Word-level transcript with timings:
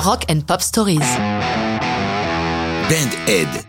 Rock 0.00 0.24
and 0.30 0.40
Pop 0.46 0.62
Stories. 0.62 0.98
Band 2.88 3.10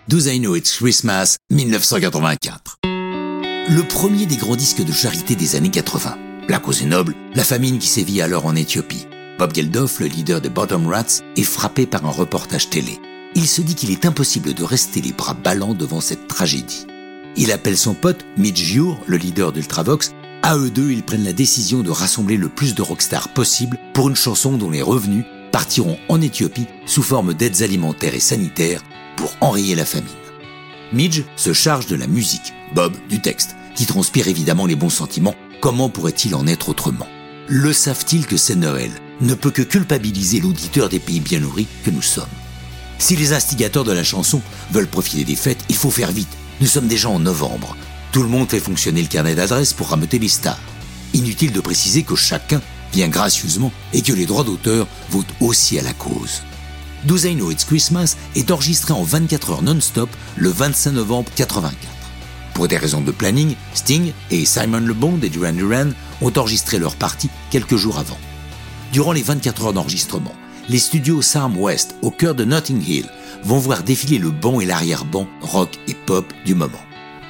Do 0.08 0.18
I 0.20 0.40
Know 0.40 0.56
It's 0.56 0.78
Christmas, 0.78 1.36
1984. 1.50 2.78
Le 2.86 3.82
premier 3.82 4.26
des 4.26 4.38
grands 4.38 4.56
disques 4.56 4.86
de 4.86 4.94
charité 4.94 5.36
des 5.36 5.58
années 5.58 5.72
80. 5.72 6.18
La 6.48 6.60
cause 6.60 6.84
est 6.84 6.86
noble, 6.86 7.16
la 7.36 7.44
famine 7.44 7.80
qui 7.80 7.88
sévit 7.88 8.22
alors 8.22 8.46
en 8.46 8.56
Éthiopie. 8.56 9.08
Bob 9.38 9.54
Geldof, 9.54 10.00
le 10.00 10.06
leader 10.06 10.40
des 10.40 10.50
Bottom 10.50 10.88
Rats, 10.88 11.22
est 11.36 11.44
frappé 11.44 11.86
par 11.86 12.06
un 12.06 12.12
reportage 12.12 12.70
télé. 12.70 12.98
Il 13.36 13.46
se 13.46 13.62
dit 13.62 13.76
qu'il 13.76 13.92
est 13.92 14.06
impossible 14.06 14.54
de 14.54 14.64
rester 14.64 15.02
les 15.02 15.12
bras 15.12 15.34
ballants 15.34 15.74
devant 15.74 16.00
cette 16.00 16.30
tragédie. 16.30 16.88
Il 17.36 17.52
appelle 17.52 17.78
son 17.78 17.94
pote 17.94 18.26
Mitch 18.38 18.64
Jure, 18.64 18.98
le 19.06 19.18
leader 19.18 19.52
d'Ultravox. 19.52 20.14
À 20.44 20.56
eux 20.56 20.70
deux, 20.70 20.92
ils 20.92 21.04
prennent 21.04 21.26
la 21.26 21.34
décision 21.34 21.84
de 21.84 21.92
rassembler 21.92 22.38
le 22.38 22.48
plus 22.48 22.74
de 22.74 22.82
rockstars 22.82 23.34
possible 23.34 23.78
pour 23.94 24.08
une 24.08 24.16
chanson 24.16 24.54
dont 24.54 24.70
les 24.70 24.82
revenus 24.82 25.26
partiront 25.52 25.98
en 26.08 26.22
Éthiopie 26.22 26.68
sous 26.86 27.04
forme 27.04 27.34
d'aides 27.34 27.62
alimentaires 27.62 28.16
et 28.16 28.20
sanitaires 28.20 28.82
pour 29.18 29.36
enrayer 29.42 29.76
la 29.76 29.86
famine. 29.86 30.10
Midge 30.94 31.24
se 31.36 31.54
charge 31.54 31.88
de 31.88 31.96
la 31.96 32.08
musique, 32.08 32.54
Bob 32.74 32.94
du 33.10 33.22
texte, 33.22 33.56
qui 33.76 33.86
transpire 33.86 34.28
évidemment 34.28 34.66
les 34.66 34.76
bons 34.76 34.90
sentiments. 34.90 35.36
Comment 35.62 35.90
pourrait-il 35.90 36.36
en 36.36 36.48
être 36.48 36.70
autrement? 36.70 37.08
Le 37.48 37.74
savent-ils 37.74 38.26
que 38.26 38.38
c'est 38.38 38.56
Noël? 38.56 38.92
Ne 39.22 39.34
peut 39.36 39.52
que 39.52 39.62
culpabiliser 39.62 40.40
l'auditeur 40.40 40.90
des 40.90 41.00
pays 41.00 41.20
bien 41.20 41.40
nourris 41.40 41.68
que 41.84 41.92
nous 41.92 42.02
sommes. 42.02 42.26
Si 42.98 43.16
les 43.16 43.34
instigateurs 43.34 43.84
de 43.84 43.92
la 43.92 44.04
chanson 44.04 44.42
veulent 44.72 44.88
profiter 44.88 45.24
des 45.24 45.36
fêtes, 45.36 45.64
il 45.70 45.76
faut 45.76 45.92
faire 45.92 46.12
vite. 46.12 46.30
Nous 46.60 46.68
sommes 46.68 46.88
déjà 46.88 47.10
en 47.10 47.20
novembre. 47.20 47.76
Tout 48.12 48.24
le 48.24 48.30
monde 48.30 48.50
fait 48.50 48.60
fonctionner 48.60 49.02
le 49.02 49.08
carnet 49.08 49.36
d'adresses 49.36 49.74
pour 49.74 49.90
rameuter 49.90 50.20
les 50.20 50.28
stars. 50.28 50.60
Inutile 51.14 51.52
de 51.52 51.62
préciser 51.62 52.04
que 52.04 52.16
chacun 52.16 52.62
vient 52.94 53.10
gracieusement 53.10 53.72
et 53.94 54.02
que 54.02 54.14
les 54.14 54.26
droits 54.26 54.44
d'auteur 54.44 54.88
vont 55.10 55.26
aussi 55.40 55.80
à 55.80 55.84
la 55.84 55.94
cause. 55.94 56.42
Do 57.06 57.18
I 57.18 57.36
Know 57.36 57.52
It's 57.52 57.66
Christmas 57.66 58.16
est 58.36 58.52
enregistré 58.52 58.94
en 58.94 59.04
24 59.04 59.52
heures 59.52 59.62
non-stop 59.64 60.10
le 60.38 60.50
25 60.50 60.92
novembre 60.92 61.32
84. 61.36 61.76
Pour 62.54 62.68
des 62.68 62.78
raisons 62.78 63.02
de 63.02 63.12
planning, 63.12 63.56
Sting 63.74 64.12
et 64.30 64.46
Simon 64.46 64.82
Le 64.82 64.94
Bon 64.94 65.20
et 65.24 65.30
Duran 65.30 65.54
Duran 65.54 65.90
ont 66.22 66.34
enregistré 66.38 66.78
leur 66.78 66.96
partie 66.96 67.30
quelques 67.50 67.78
jours 67.78 67.98
avant. 67.98 68.18
Durant 68.92 69.14
les 69.14 69.24
24 69.24 69.66
heures 69.66 69.74
d'enregistrement, 69.74 70.36
les 70.70 70.78
studios 70.78 71.22
Sam 71.22 71.58
West, 71.58 71.96
au 72.02 72.12
cœur 72.12 72.36
de 72.36 72.46
Notting 72.46 72.84
Hill, 72.86 73.10
vont 73.44 73.58
voir 73.58 73.84
défiler 73.84 74.20
le 74.20 74.30
banc 74.30 74.60
et 74.60 74.66
l'arrière-ban 74.66 75.28
rock 75.42 75.72
et 75.88 75.96
pop 75.96 76.32
du 76.46 76.54
moment. 76.54 76.78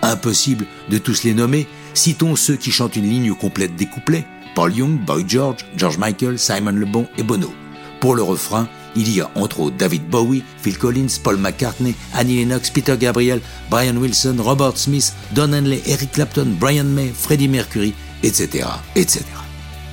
Impossible 0.02 0.66
de 0.90 0.98
tous 0.98 1.24
les 1.24 1.34
nommer, 1.34 1.68
citons 1.94 2.36
ceux 2.36 2.56
qui 2.56 2.72
chantent 2.72 2.96
une 2.96 3.10
ligne 3.10 3.34
complète 3.34 3.76
des 3.76 3.86
couplets, 3.86 4.26
Paul 4.56 4.76
Young, 4.76 5.00
Boy 5.00 5.26
George, 5.28 5.66
George 5.78 5.98
Michael, 5.98 6.38
Simon 6.38 6.72
Le 6.72 6.86
Bon 6.86 7.08
et 7.18 7.24
Bono. 7.24 7.54
Pour 8.00 8.16
le 8.16 8.24
refrain, 8.24 8.68
il 8.96 9.10
y 9.10 9.22
a 9.22 9.30
entre 9.36 9.62
autres 9.62 9.78
David 9.78 10.08
Bowie, 10.10 10.44
Phil 10.62 10.78
Collins, 10.78 11.20
Paul 11.24 11.38
McCartney, 11.38 11.96
Annie 12.14 12.40
Lennox, 12.40 12.70
Peter 12.70 12.96
Gabriel, 12.98 13.42
Brian 13.70 13.96
Wilson, 13.96 14.36
Robert 14.40 14.78
Smith, 14.78 15.14
Don 15.34 15.54
Henley, 15.54 15.82
Eric 15.86 16.12
Clapton, 16.12 16.56
Brian 16.60 16.84
May, 16.84 17.12
Freddie 17.14 17.48
Mercury, 17.48 17.94
etc., 18.24 18.68
etc. 18.96 19.24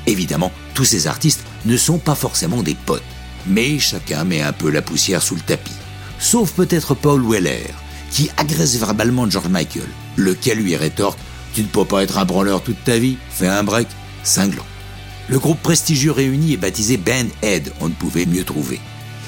Évidemment, 0.06 0.53
tous 0.75 0.84
ces 0.84 1.06
artistes 1.06 1.45
ne 1.67 1.77
sont 1.77 1.98
pas 1.98 2.15
forcément 2.15 2.62
des 2.62 2.75
potes, 2.75 3.03
mais 3.47 3.78
chacun 3.78 4.25
met 4.25 4.43
un 4.43 4.53
peu 4.53 4.70
la 4.70 4.83
poussière 4.83 5.22
sous 5.22 5.34
le 5.34 5.41
tapis. 5.43 5.72
Sauf 6.19 6.53
peut-être 6.53 6.95
Paul 6.95 7.22
Weller, 7.22 7.75
qui 8.11 8.31
agresse 8.37 8.77
verbalement 8.77 9.28
George 9.28 9.48
Michael, 9.48 9.89
lequel 10.17 10.59
lui 10.59 10.77
rétorque 10.77 11.19
Tu 11.55 11.62
ne 11.62 11.67
peux 11.67 11.84
pas 11.84 12.03
être 12.03 12.19
un 12.19 12.25
branleur 12.25 12.62
toute 12.62 12.83
ta 12.84 12.98
vie, 12.98 13.17
fais 13.31 13.48
un 13.48 13.62
break, 13.62 13.89
cinglant. 14.29 14.67
Le 15.29 15.39
groupe 15.39 15.61
prestigieux 15.61 16.12
réuni 16.12 16.53
est 16.53 16.59
baptisé 16.59 16.97
Band 16.97 17.27
Head, 17.43 17.73
on 17.81 17.89
ne 17.89 17.95
pouvait 17.95 18.27
mieux 18.27 18.45
trouver. 18.45 18.81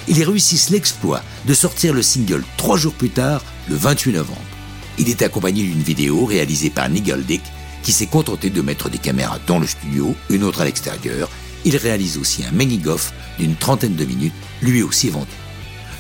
Ils 0.09 0.23
réussissent 0.23 0.71
l'exploit 0.71 1.23
de 1.47 1.55
sortir 1.55 1.93
le 1.93 2.03
single 2.03 2.45
trois 2.57 2.77
jours 2.77 2.95
plus 2.95 3.11
tard, 3.11 3.43
le 3.69 3.77
28 3.77 4.13
novembre. 4.13 4.41
Il 4.99 5.09
est 5.09 5.23
accompagné 5.23 5.63
d'une 5.63 5.83
vidéo 5.83 6.25
réalisée 6.25 6.71
par 6.71 6.89
Nigel 6.89 7.25
Dick, 7.25 7.43
qui 7.83 7.93
s'est 7.93 8.07
contenté 8.07 8.51
de 8.51 8.63
mettre 8.63 8.89
des 8.89 8.99
caméras 8.99 9.39
dans 9.47 9.59
le 9.59 9.67
studio, 9.67 10.15
une 10.29 10.45
autre 10.45 10.61
à 10.61 10.65
l'extérieur. 10.65 11.29
Il 11.65 11.77
réalise 11.77 12.19
aussi 12.19 12.45
un 12.45 12.53
mini-goff 12.53 13.13
d'une 13.39 13.57
trentaine 13.57 13.97
de 13.97 14.05
minutes, 14.05 14.35
lui 14.63 14.83
aussi 14.83 15.11
vendu. 15.11 15.31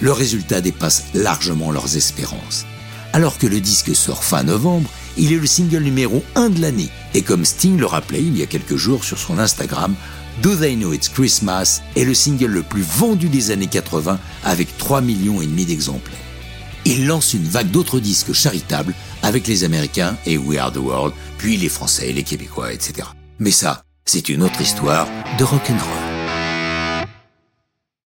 Le 0.00 0.12
résultat 0.12 0.60
dépasse 0.60 1.04
largement 1.14 1.70
leurs 1.70 1.96
espérances. 1.96 2.64
Alors 3.12 3.38
que 3.38 3.46
le 3.46 3.60
disque 3.60 3.94
sort 3.94 4.22
fin 4.22 4.42
novembre, 4.42 4.88
il 5.16 5.32
est 5.32 5.38
le 5.38 5.46
single 5.46 5.82
numéro 5.82 6.22
1 6.36 6.50
de 6.50 6.60
l'année. 6.60 6.88
Et 7.14 7.22
comme 7.22 7.44
Sting 7.44 7.78
le 7.78 7.86
rappelait 7.86 8.22
il 8.22 8.36
y 8.38 8.42
a 8.42 8.46
quelques 8.46 8.76
jours 8.76 9.04
sur 9.04 9.18
son 9.18 9.38
Instagram, 9.38 9.94
Do 10.42 10.54
They 10.54 10.76
Know 10.76 10.92
It's 10.92 11.08
Christmas 11.08 11.82
est 11.96 12.04
le 12.04 12.14
single 12.14 12.46
le 12.46 12.62
plus 12.62 12.82
vendu 12.82 13.28
des 13.28 13.50
années 13.50 13.66
80 13.66 14.18
avec 14.44 14.76
3 14.78 15.00
millions 15.00 15.42
et 15.42 15.46
demi 15.46 15.64
d'exemplaires. 15.64 16.16
Il 16.84 17.06
lance 17.06 17.34
une 17.34 17.44
vague 17.44 17.70
d'autres 17.70 18.00
disques 18.00 18.32
charitables 18.32 18.94
avec 19.22 19.46
les 19.46 19.64
Américains 19.64 20.16
et 20.24 20.38
We 20.38 20.58
Are 20.58 20.72
the 20.72 20.78
World, 20.78 21.12
puis 21.36 21.56
les 21.56 21.68
Français, 21.68 22.12
les 22.12 22.22
Québécois, 22.22 22.72
etc. 22.72 23.08
Mais 23.38 23.50
ça, 23.50 23.84
c'est 24.06 24.28
une 24.28 24.42
autre 24.42 24.60
histoire 24.60 25.06
de 25.38 25.44
rock'n'roll. 25.44 26.09